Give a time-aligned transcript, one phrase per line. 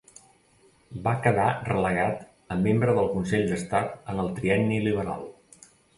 [1.07, 2.23] Va quedar relegat
[2.55, 5.23] a membre del Consell d'Estat en el Trienni Liberal.